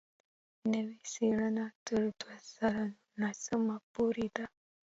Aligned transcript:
نوې 0.71 0.97
څېړنه 1.11 1.65
تر 1.87 2.01
دوه 2.19 2.35
زره 2.53 2.85
نولسم 3.19 3.63
پورې 3.93 4.27
ده. 4.35 4.45